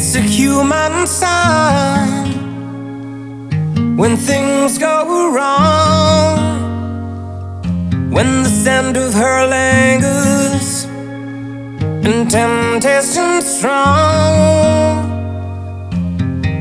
[0.00, 2.30] It's a human sign
[3.96, 6.38] when things go wrong,
[8.08, 10.84] when the scent of her lingers
[12.06, 15.08] and temptation strong.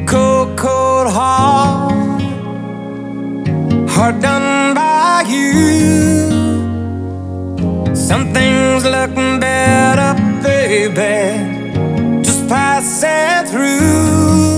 [0.07, 2.21] Cold, cold heart,
[3.88, 6.33] hard done by you.
[7.93, 11.46] Something's looking better, baby
[13.04, 14.57] and through.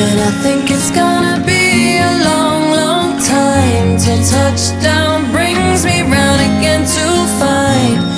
[0.00, 6.40] And I think it's gonna be a long, long time till touchdown brings me round
[6.40, 7.06] again to
[7.38, 8.13] find.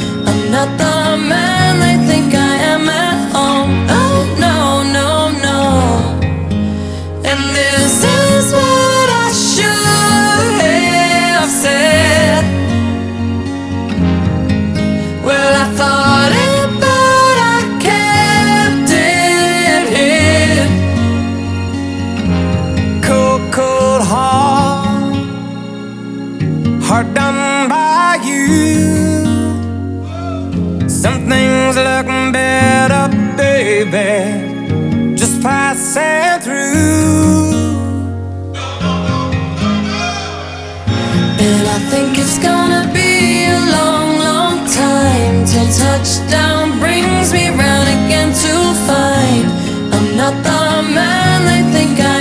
[45.97, 48.52] touchdown brings me round again to
[48.86, 49.47] find
[49.94, 52.16] I'm not the man they think I am.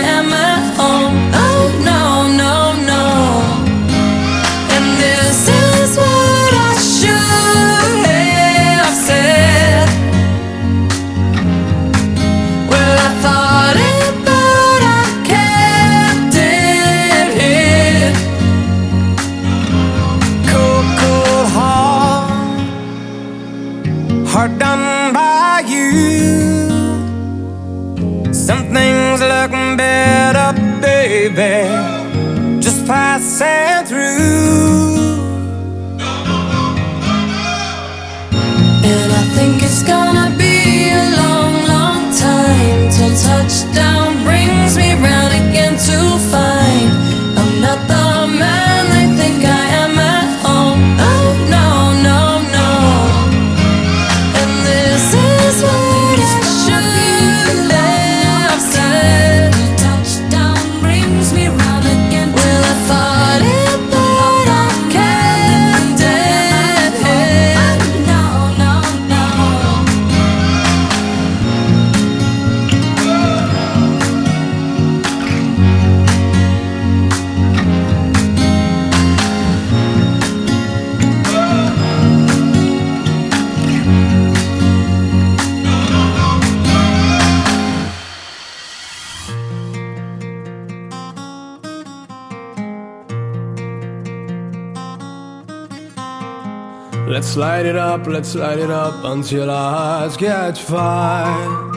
[98.25, 101.71] lights light it up until our eyes catch fire.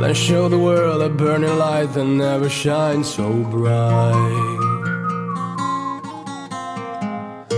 [0.00, 4.58] Then show the world a burning light that never shines so bright.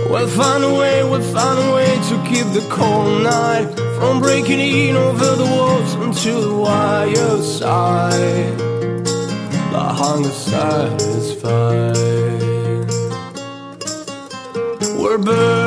[0.09, 4.59] We'll find a way, we'll find a way to keep the cold night from breaking
[4.59, 8.57] in over the walls until the wire side.
[9.73, 11.97] The hunger satisfied.
[14.97, 15.60] We're burning.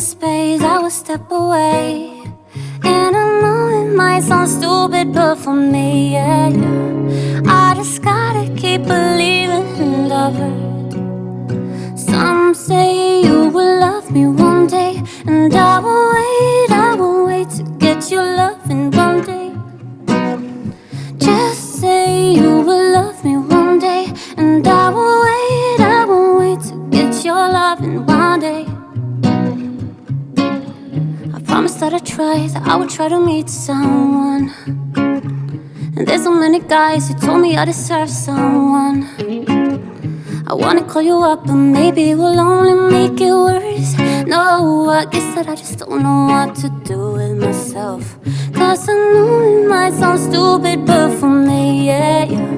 [0.00, 2.07] Some space, I will step away.
[36.78, 39.08] Who told me I deserve someone.
[40.46, 43.98] I wanna call you up, but maybe it will only make it worse.
[44.28, 48.16] No, I guess that I just don't know what to do with myself.
[48.54, 52.48] Cause I know it might sound stupid, but for me, yeah, yeah.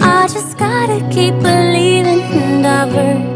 [0.00, 3.29] I just gotta keep believing, and I've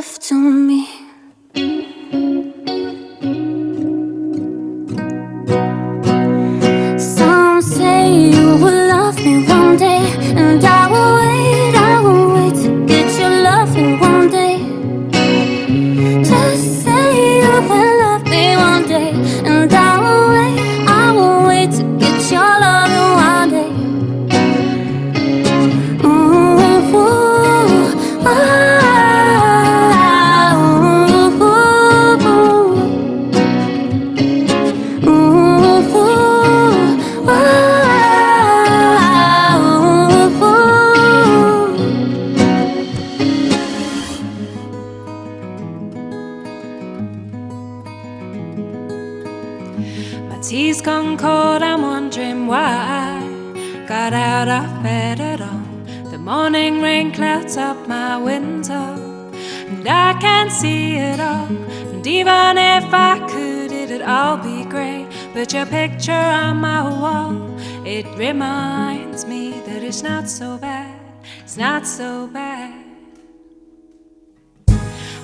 [0.00, 0.31] back to
[65.42, 67.34] But your picture on my wall,
[67.84, 70.96] it reminds me that it's not so bad.
[71.40, 72.84] It's not so bad.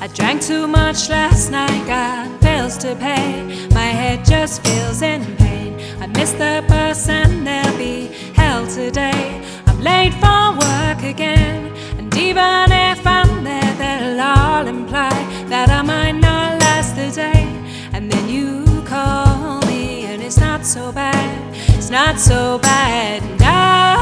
[0.00, 3.68] I drank too much last night, got bills to pay.
[3.68, 5.78] My head just feels in pain.
[6.00, 9.40] I miss the bus and there'll be hell today.
[9.68, 15.14] I'm late for work again, and even if I'm there, they'll all imply
[15.46, 17.44] that I might not last the day.
[17.92, 18.27] And then
[20.58, 21.54] not so bad.
[21.76, 23.22] It's not so bad.
[23.22, 23.94] And I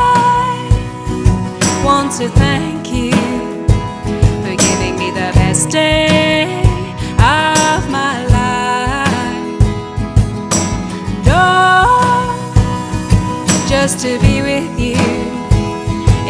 [1.84, 3.12] want to thank you
[4.40, 6.62] for giving me the best day
[7.18, 9.60] of my life.
[11.04, 12.32] And oh,
[13.68, 14.96] just to be with you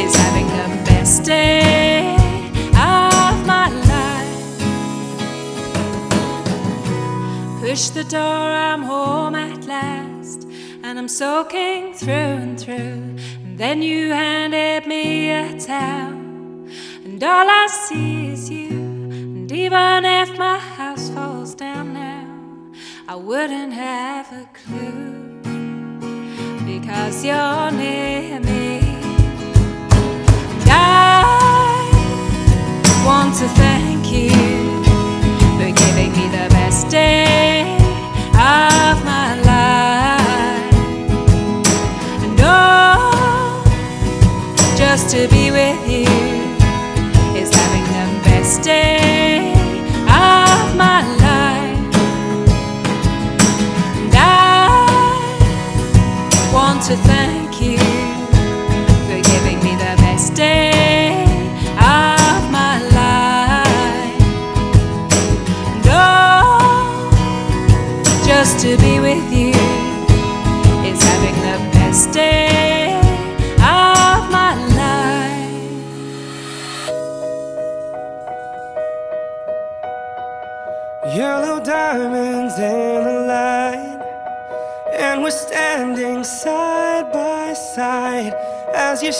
[0.02, 2.16] is having the best day
[2.74, 4.60] of my life.
[7.60, 10.15] Push the door, I'm home at last,
[10.86, 12.12] and I'm soaking through
[12.44, 13.16] and through.
[13.44, 16.12] And then you handed me a towel.
[17.04, 18.68] And all I see is you.
[18.68, 22.28] And even if my house falls down now,
[23.08, 25.40] I wouldn't have a clue.
[26.64, 28.78] Because you're near me.
[30.52, 31.82] And I
[33.04, 34.30] want to thank you
[35.58, 37.75] for giving me the best day
[45.16, 46.04] to be with you
[47.40, 49.15] is having the best day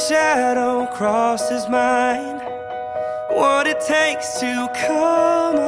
[0.09, 2.39] shadow crosses mine.
[3.31, 5.66] What it takes to come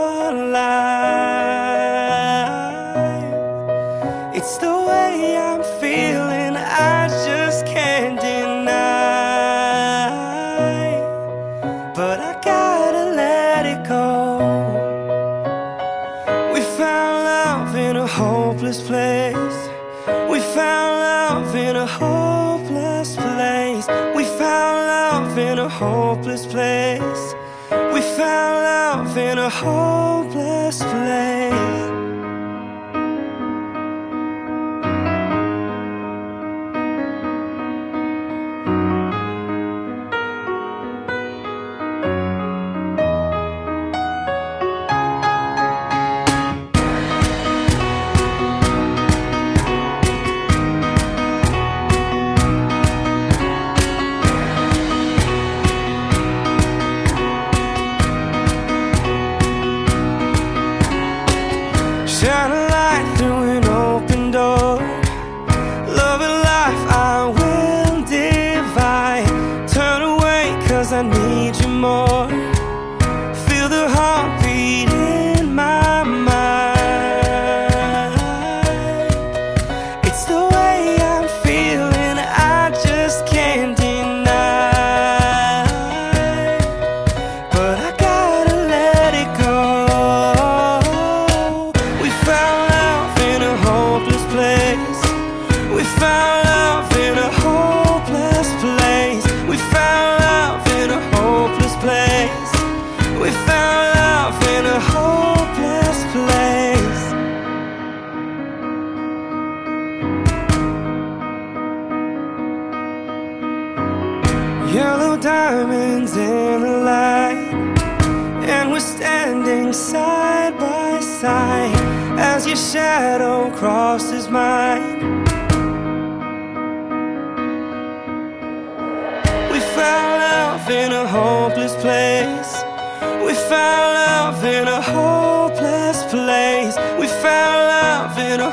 [29.18, 31.27] in a hopeless place.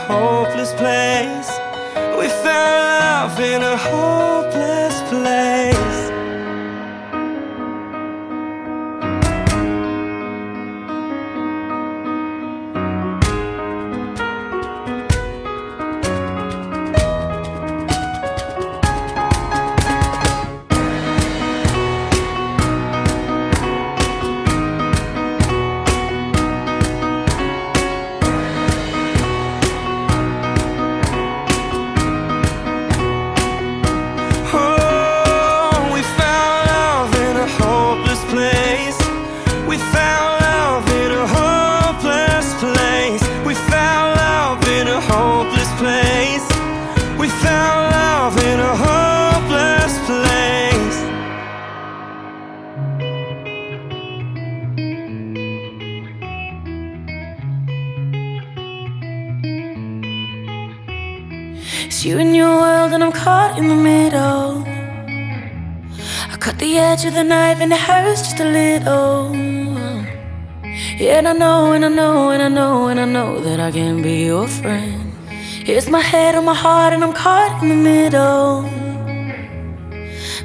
[0.08, 1.50] Hopeless place.
[2.20, 2.76] We found
[3.26, 5.55] love in a hopeless place.
[61.86, 64.64] It's you and your world, and I'm caught in the middle.
[66.34, 69.30] I cut the edge of the knife, and it hurts just a little.
[70.98, 73.70] Yeah, and I know, and I know, and I know, and I know that I
[73.70, 75.14] can be your friend.
[75.30, 78.64] Here's my head on my heart, and I'm caught in the middle.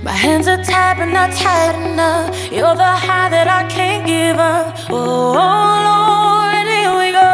[0.02, 2.52] My hands are tied, but not tight enough.
[2.52, 4.76] You're the high that I can't give up.
[4.90, 5.32] Oh,
[5.88, 7.32] Lord, here we go.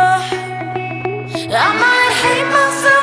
[1.59, 2.96] I might hate myself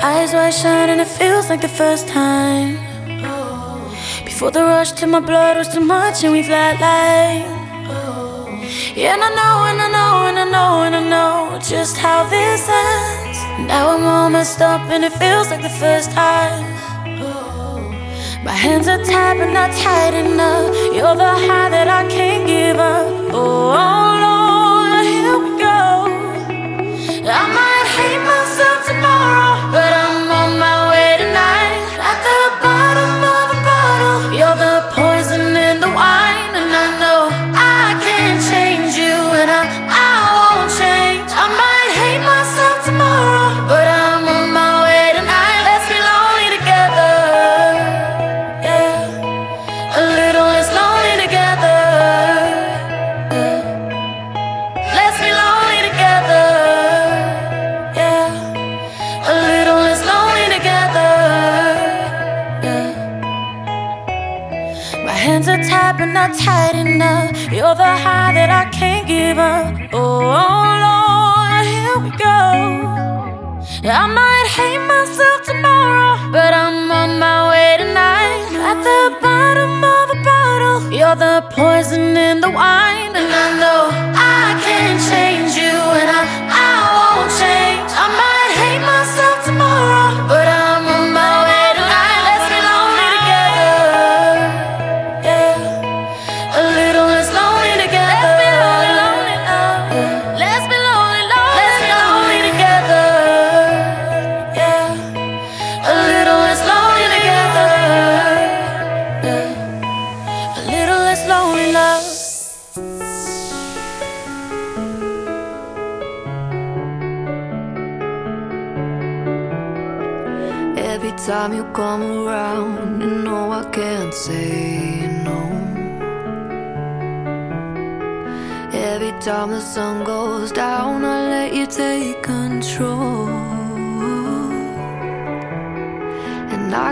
[0.00, 2.77] Eyes wide shut and it feels like the first time.
[4.38, 7.42] Before the rush to my blood was too much and we flatline.
[8.94, 9.14] Yeah, oh.
[9.14, 12.62] and I know, and I know, and I know, and I know just how this
[12.68, 13.38] ends.
[13.66, 16.64] Now I'm all messed up and it feels like the first time.
[17.20, 17.80] Oh.
[18.44, 20.72] My hands are tied but not tight enough.
[20.94, 23.10] You're the high that I can't give up.
[23.34, 23.74] Oh,
[24.22, 25.82] Lord, here we go.
[27.26, 30.07] I might hate myself tomorrow, but I'm
[34.56, 34.97] the
[66.34, 67.30] tight enough.
[67.52, 69.74] You're the high that I can't give up.
[69.92, 72.38] Oh, Lord, here we go.
[73.90, 78.44] I might hate myself tomorrow, but I'm on my way tonight.
[78.70, 84.17] At the bottom of a bottle, you're the poison in the wine, and I know.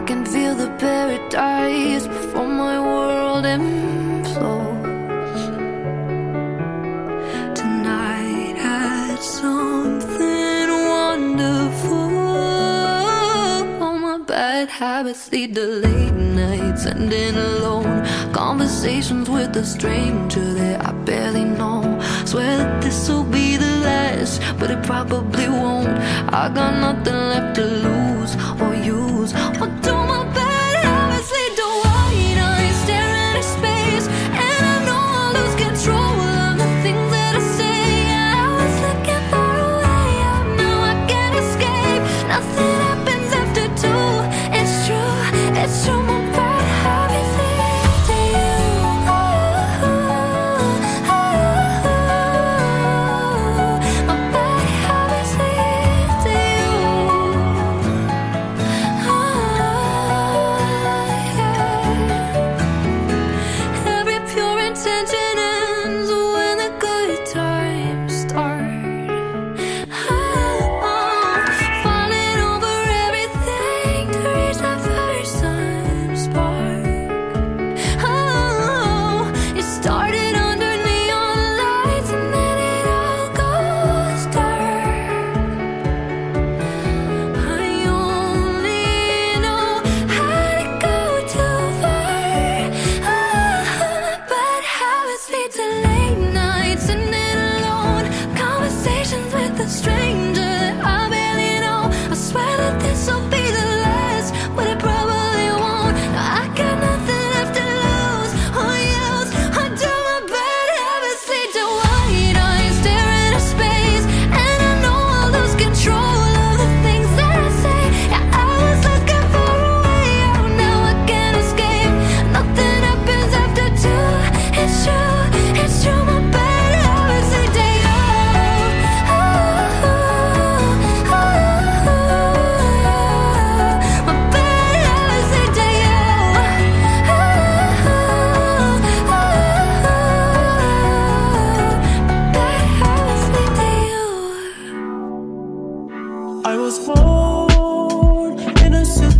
[0.06, 4.26] can feel the paradise before my world implodes.
[7.56, 12.18] Tonight had something wonderful.
[13.82, 20.54] All my bad habits lead to late nights and in alone conversations with a stranger
[20.54, 21.82] that I barely know.
[22.24, 25.88] Swear that this will be the last, but it probably won't.
[26.32, 29.32] I got nothing left to lose or use.
[29.58, 29.75] What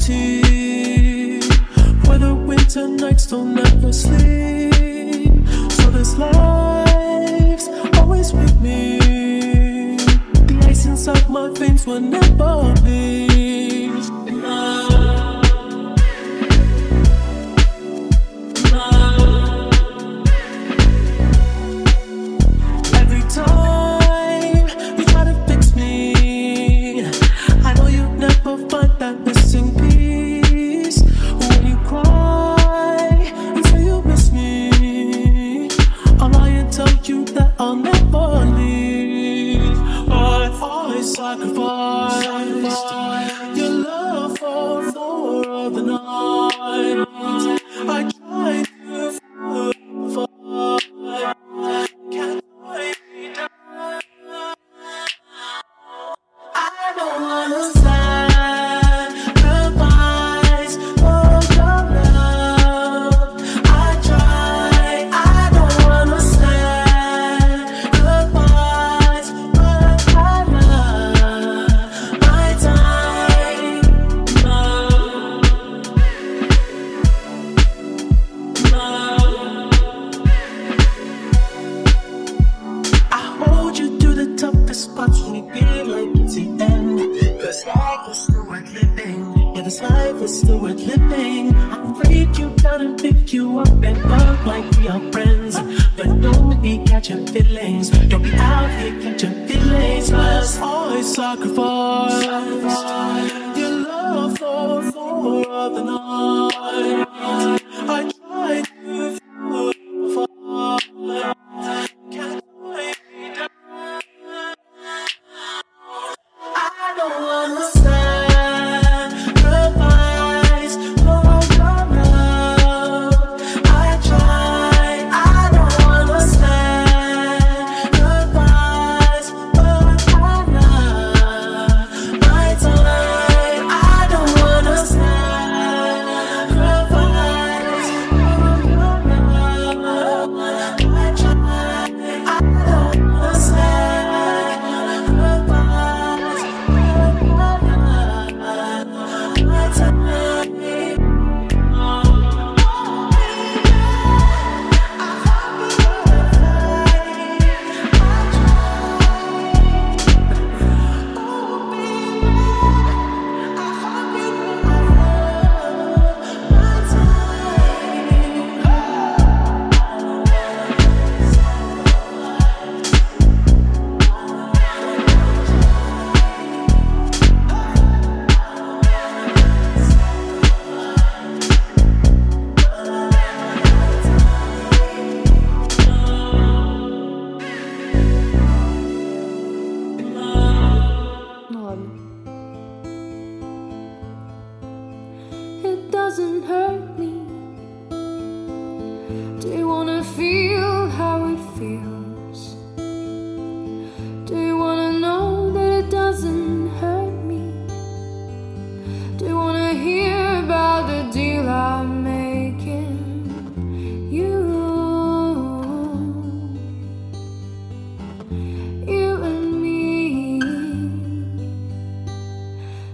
[0.09, 1.41] empty.
[2.07, 5.49] Where the winter nights don't ever sleep.
[5.73, 9.97] So this life's always with me.
[9.99, 13.36] The ice inside my veins will never be.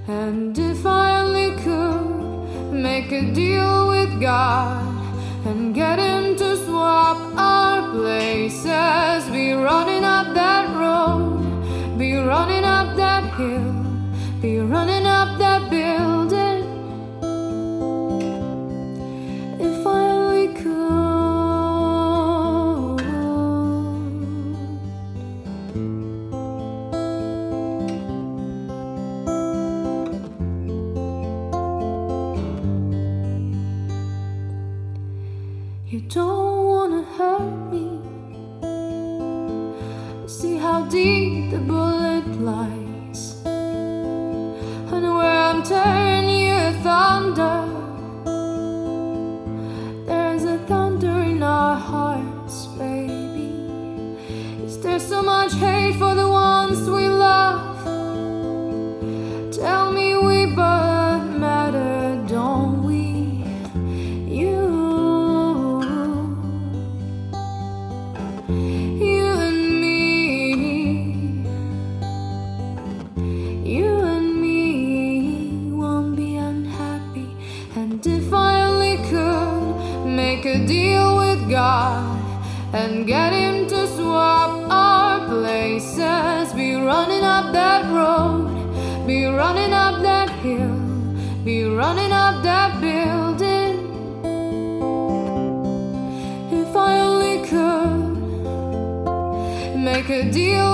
[0.08, 4.84] And if I only could make a deal with God
[5.46, 12.96] and get Him to swap our places, be running up that road, be running up
[12.96, 13.84] that hill,
[14.40, 15.61] be running up that
[100.30, 100.71] deal.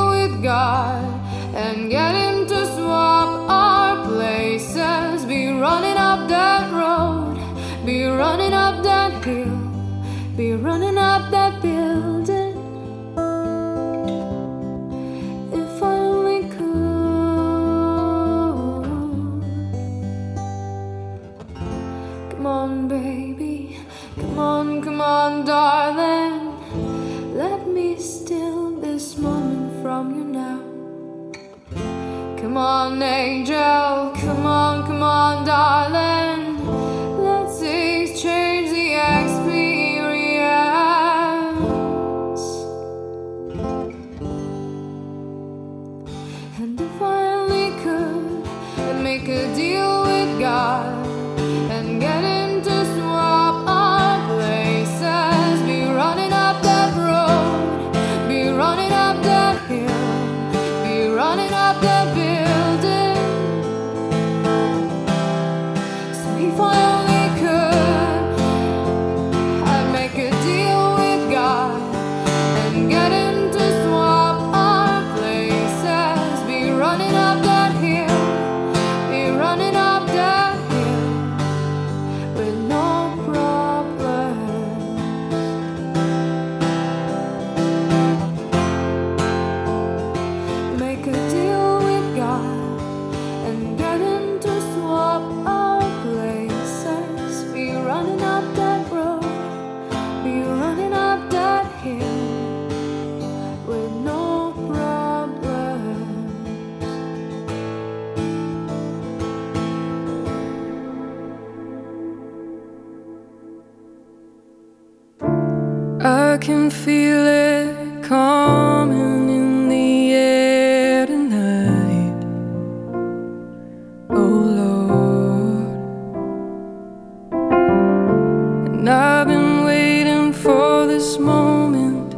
[128.79, 132.12] And I've been waiting for this moment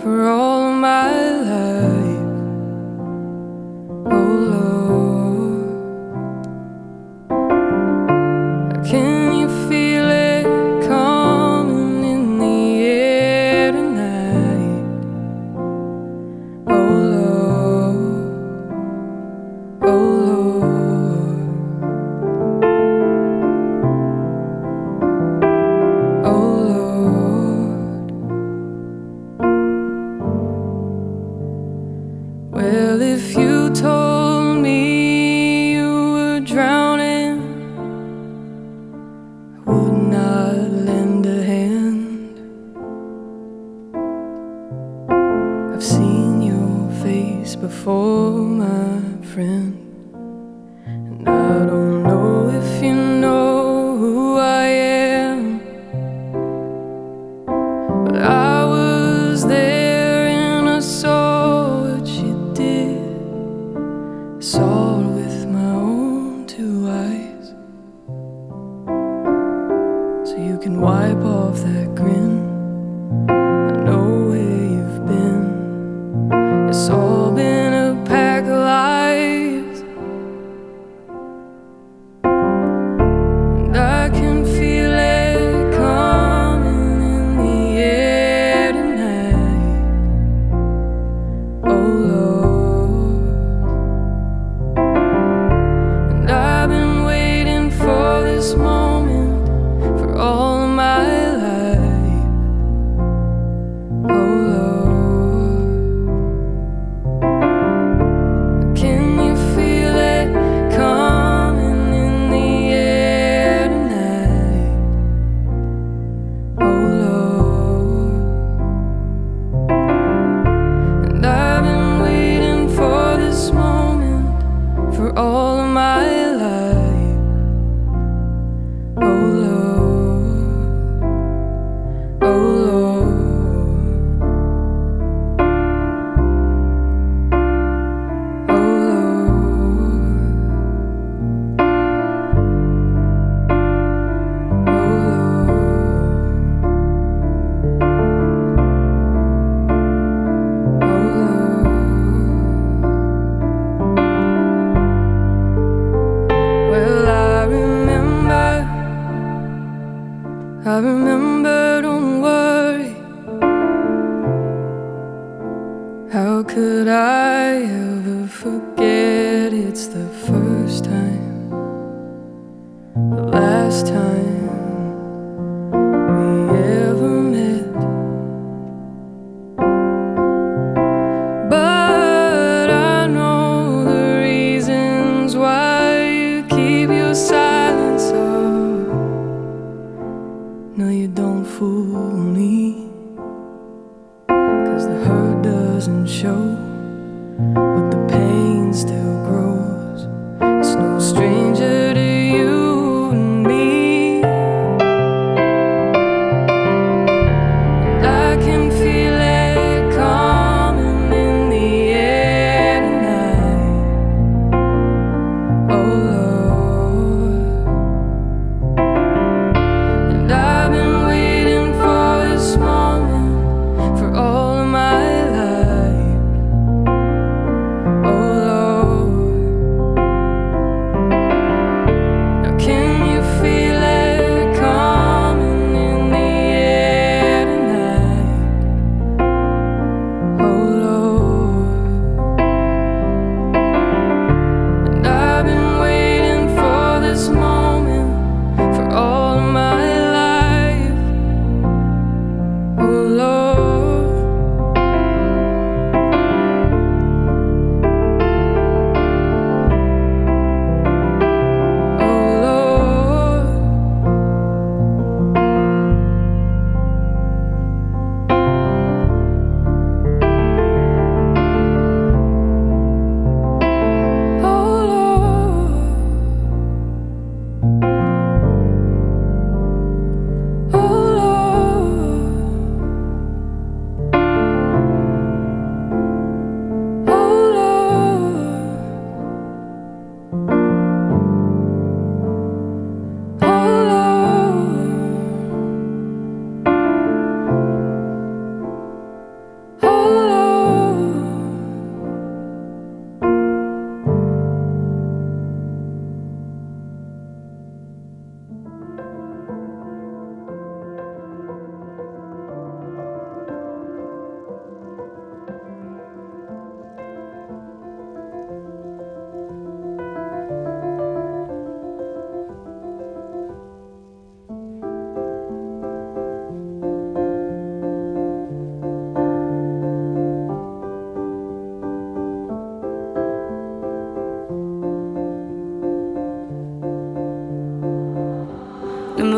[0.00, 1.25] for all my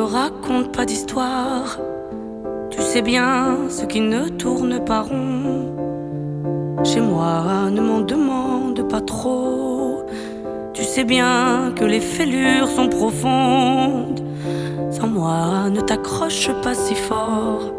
[0.09, 1.79] raconte pas d'histoire.
[2.71, 5.75] Tu sais bien ce qui ne tourne pas rond.
[6.85, 10.05] Chez moi, ne m'en demande pas trop.
[10.73, 14.21] Tu sais bien que les fêlures sont profondes.
[14.91, 17.73] Sans moi, ne t'accroche pas si fort.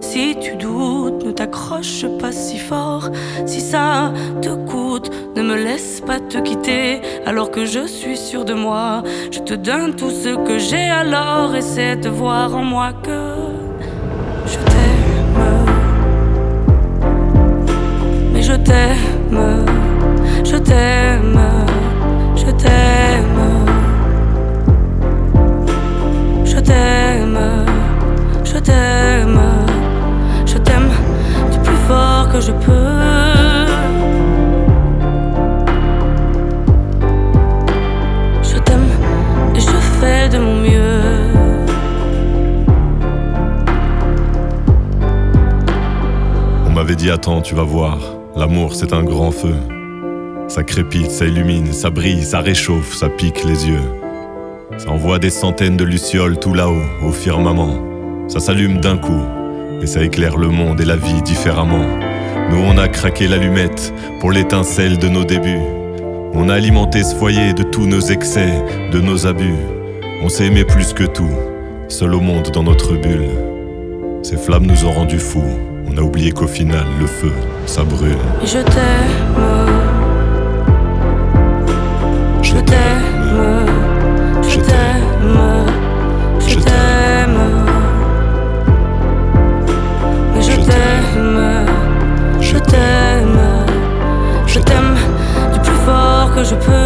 [0.00, 3.10] Si tu doutes, ne t'accroche pas si fort.
[3.46, 4.12] Si ça
[4.42, 7.02] te coûte, ne me laisse pas te quitter.
[7.26, 10.88] Alors que je suis sûr de moi, je te donne tout ce que j'ai.
[10.88, 13.20] Alors essaie de voir en moi que
[14.46, 15.42] je t'aime.
[18.32, 19.66] Mais je t'aime,
[20.44, 21.40] je t'aime,
[22.34, 23.42] je t'aime.
[26.44, 27.38] Je t'aime,
[28.44, 29.40] je t'aime,
[30.46, 30.90] je t'aime
[31.52, 33.65] du plus fort que je peux.
[46.66, 47.98] On m'avait dit attends, tu vas voir,
[48.36, 49.54] l'amour c'est un grand feu.
[50.48, 53.80] Ça crépite, ça illumine, ça brille, ça réchauffe, ça pique les yeux.
[54.78, 57.82] Ça envoie des centaines de lucioles tout là-haut, au firmament.
[58.28, 59.22] Ça s'allume d'un coup,
[59.80, 61.86] et ça éclaire le monde et la vie différemment.
[62.50, 65.64] Nous on a craqué l'allumette pour l'étincelle de nos débuts.
[66.34, 68.62] On a alimenté ce foyer de tous nos excès,
[68.92, 69.75] de nos abus.
[70.22, 71.30] On s'est aimé plus que tout,
[71.88, 73.28] seul au monde dans notre bulle.
[74.22, 75.44] Ces flammes nous ont rendus fous.
[75.88, 77.32] On a oublié qu'au final, le feu,
[77.66, 78.16] ça brûle.
[78.42, 79.44] Et je t'aime,
[82.42, 83.56] je t'aime,
[84.42, 85.66] je t'aime,
[86.48, 87.38] je t'aime.
[90.40, 91.66] Je t'aime,
[92.40, 93.40] je t'aime,
[94.46, 94.96] je t'aime
[95.52, 96.85] du plus fort que je peux.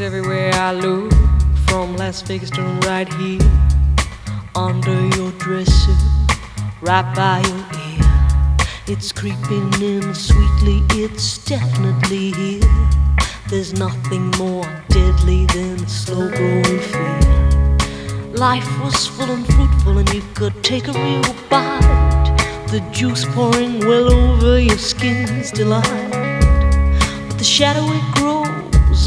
[0.00, 1.12] Everywhere I look,
[1.66, 3.40] from Las Vegas to right here,
[4.54, 5.96] under your dresser,
[6.80, 8.66] right by your ear.
[8.86, 12.88] It's creeping in sweetly, it's definitely here.
[13.48, 18.34] There's nothing more deadly than slow growing fear.
[18.34, 22.36] Life was full and fruitful, and you could take a real bite.
[22.68, 26.10] The juice pouring well over your skin's delight.
[27.26, 28.17] But the shadow it grows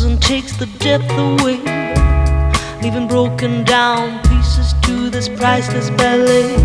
[0.03, 1.57] and takes the depth away,
[2.81, 6.55] leaving broken down pieces to this priceless ballet.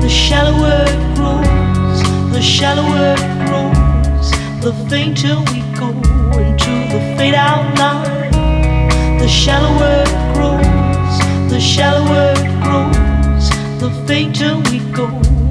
[0.00, 2.02] The shallower it grows,
[2.32, 4.30] the shallower it grows,
[4.62, 5.90] the fainter we go
[6.38, 9.18] into the fade out line.
[9.18, 15.06] The shallower it grows, the shallower it grows, the fainter we go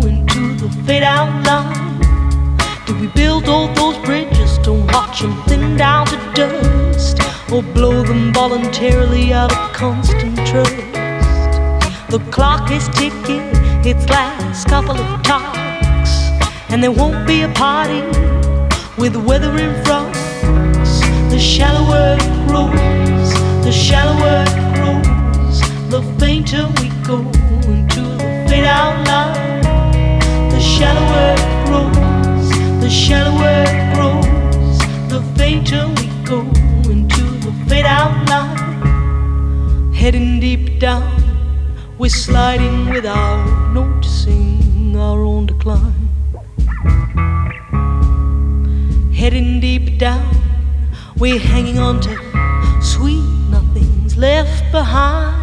[0.08, 2.00] into the fade out line.
[2.86, 4.37] Did we build all those bridges
[4.68, 7.18] to watch them thin down to dust?
[7.52, 10.76] or blow them voluntarily out of constant trust.
[12.10, 13.46] The clock is ticking
[13.86, 16.12] its last couple of talks,
[16.70, 18.02] and there won't be a party
[18.98, 20.14] with the weather in front.
[21.32, 23.30] The shallower it grows,
[23.64, 27.20] the shallower it grows, the fainter we go
[27.72, 30.50] into the fade out line.
[30.50, 32.50] The shallower it grows,
[32.82, 34.37] the shallower it grows,
[35.48, 36.40] fainter we go
[36.94, 39.94] into the fade out line.
[39.94, 41.08] Heading deep down,
[41.98, 43.46] we're sliding without
[43.78, 46.10] noticing our own decline.
[49.22, 50.28] Heading deep down,
[51.16, 52.14] we're hanging on to
[52.82, 55.37] sweet nothings left behind.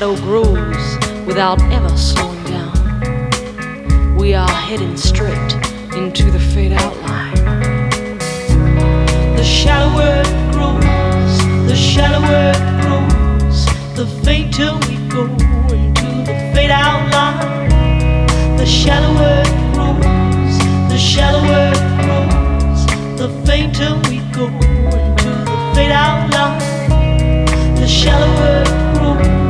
[0.00, 0.96] Shadow grows
[1.26, 4.16] without ever slowing down.
[4.16, 5.52] We are heading straight
[5.94, 7.34] into the fade outline.
[9.36, 11.38] The shallower it grows,
[11.68, 15.24] the shallower it grows, the fainter we go
[15.74, 18.26] into the fade outline.
[18.56, 22.86] The shallower it grows, the shallower it grows,
[23.18, 26.58] the fainter we go into the fade outline.
[27.76, 29.49] The shallower it grows,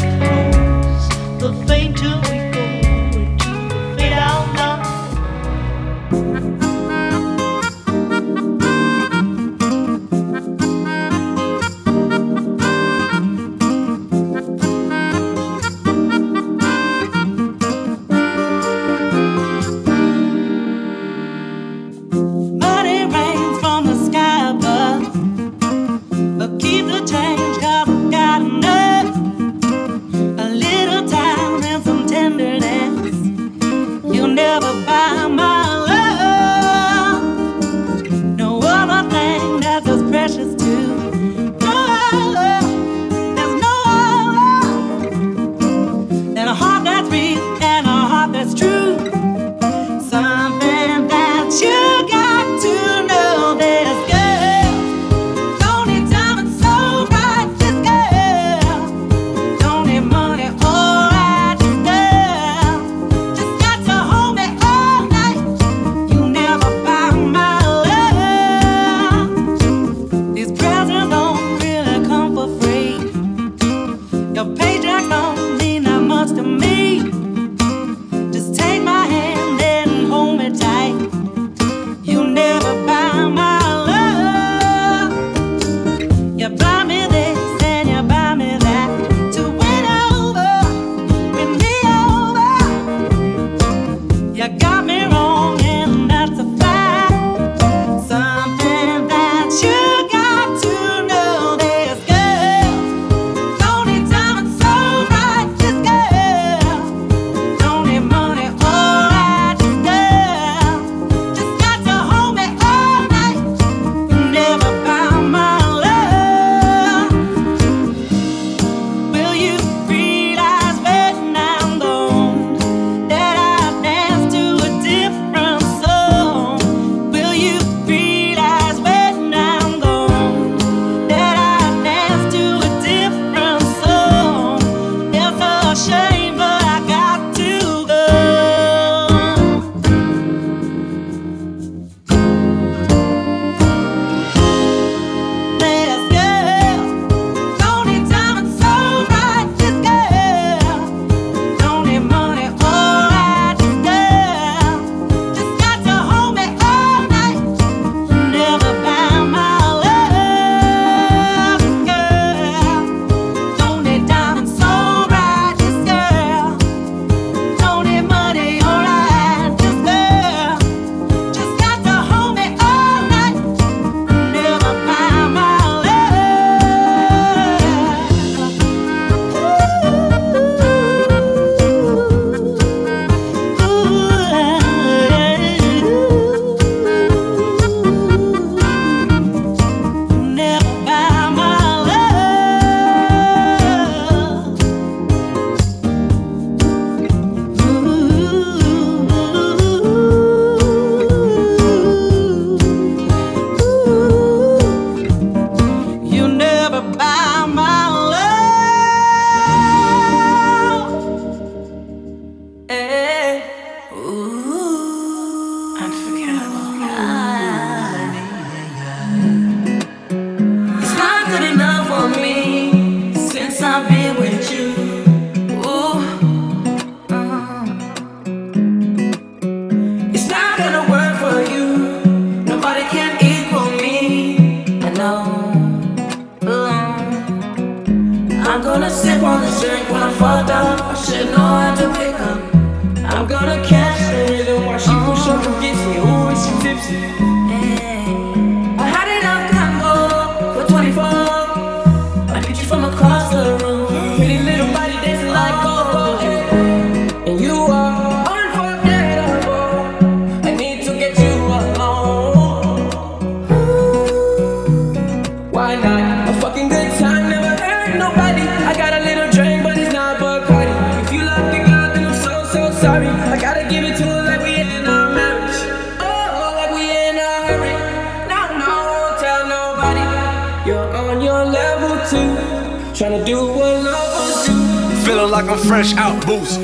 [285.65, 286.57] fresh out booze.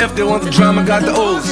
[0.00, 1.50] If they want the drama, got the ooze.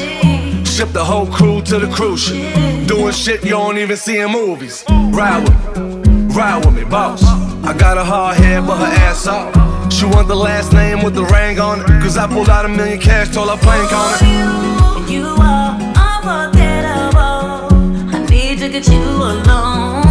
[0.69, 2.89] Ship the whole crew to the cruise ship.
[2.89, 4.85] Doing shit you don't even see in movies.
[4.89, 7.23] Ride with me, ride with me, boss.
[7.65, 9.53] I got a hard head, but her ass up.
[9.93, 11.87] She want the last name with the ring on it.
[12.03, 15.11] Cause I pulled out a million cash, told her plank on it.
[15.11, 15.73] You, are
[16.07, 17.69] unforgettable.
[18.15, 20.03] I need to get you alone.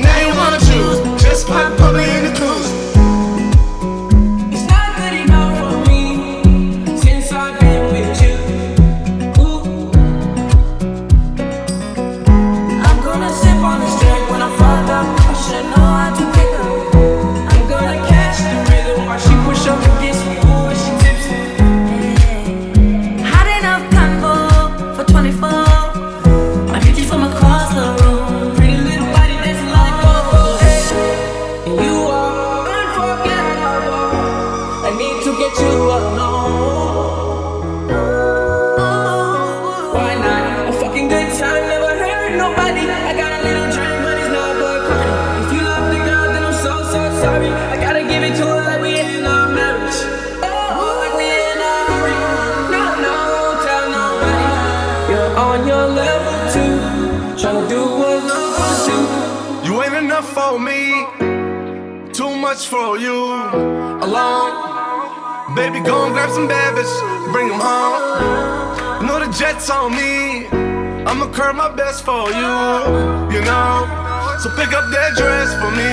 [0.00, 2.81] Now you wanna choose, just pop bubbly in the cruise.
[62.72, 63.18] for you
[64.00, 64.52] alone.
[65.54, 66.90] Baby, go and grab some babies,
[67.30, 69.04] bring them home.
[69.06, 70.46] Know the jet's on me.
[71.04, 72.54] I'ma curb my best for you,
[73.34, 73.84] you know.
[74.40, 75.92] So pick up that dress for me.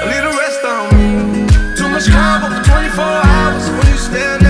[0.00, 1.46] I need rest on me.
[1.78, 4.41] Too much combo for 24 hours when you stand.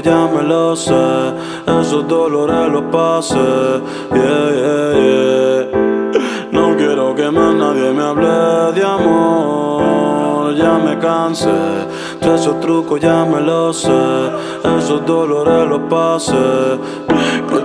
[0.00, 0.92] Ya me lo sé.
[1.66, 3.34] Esos dolores los pasé.
[4.14, 6.50] Yeah, yeah, yeah.
[6.50, 10.54] No quiero que más nadie me hable de amor.
[10.54, 11.50] Ya me cansé.
[12.20, 13.90] Esos trucos ya me lo sé.
[14.78, 16.78] Esos dolores los pasé.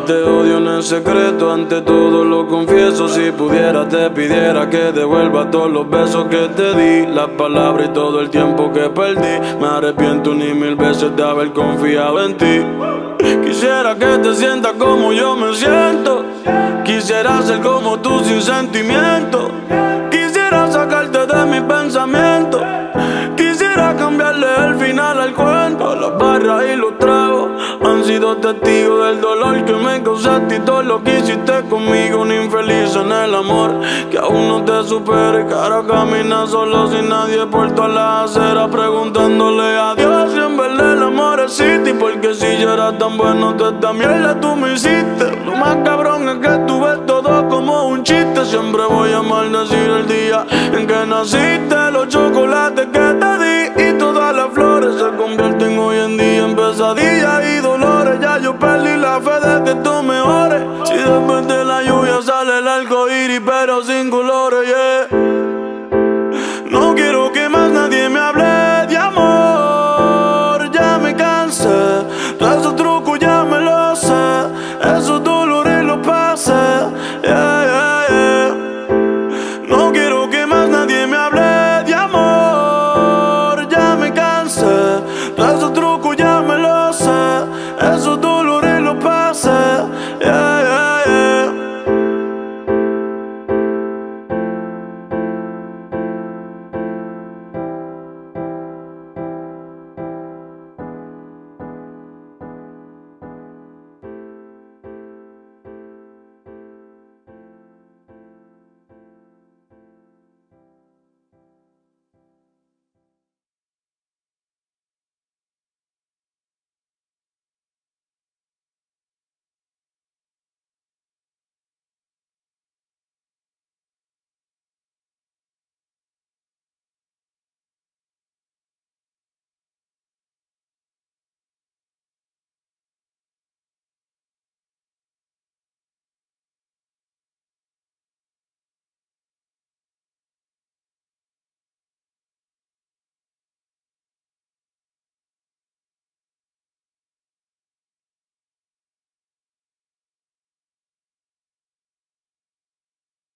[0.08, 3.10] Te odio en el secreto, ante todo lo confieso.
[3.10, 7.92] Si pudiera, te pidiera que devuelva todos los besos que te di, las palabras y
[7.92, 9.58] todo el tiempo que perdí.
[9.60, 12.66] Me arrepiento ni mil veces de haber confiado en ti.
[13.46, 16.24] Quisiera que te sientas como yo me siento.
[16.86, 19.52] Quisiera ser como tú sin sentimiento.
[20.10, 22.62] Quisiera sacarte de mi pensamiento.
[23.36, 27.37] Quisiera cambiarle el final al cuento, las barras y los tragos
[28.08, 32.22] sido testigos del dolor que me causaste y todo lo que hiciste conmigo.
[32.22, 35.46] Un infeliz en el amor que aún no te supere.
[35.46, 40.94] Cara camina solo sin nadie por toda la acera preguntándole a Dios si en verdad
[40.94, 41.94] el amor existe.
[41.96, 45.26] Porque si yo era tan bueno, te esta mierda tú me hiciste.
[45.46, 48.46] Lo más cabrón es que tú ves todo como un chiste.
[48.46, 51.76] Siempre voy a maldecir el día en que naciste.
[51.92, 53.07] Los chocolates que
[60.28, 60.64] mejores.
[60.88, 62.22] Si después de la lluvia